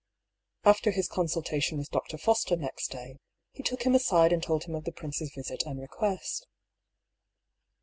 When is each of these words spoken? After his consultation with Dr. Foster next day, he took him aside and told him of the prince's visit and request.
After 0.63 0.89
his 0.89 1.07
consultation 1.07 1.77
with 1.77 1.91
Dr. 1.91 2.17
Foster 2.17 2.55
next 2.55 2.87
day, 2.89 3.19
he 3.51 3.61
took 3.61 3.83
him 3.83 3.93
aside 3.93 4.33
and 4.33 4.41
told 4.41 4.63
him 4.63 4.73
of 4.73 4.83
the 4.85 4.91
prince's 4.91 5.31
visit 5.35 5.61
and 5.67 5.79
request. 5.79 6.47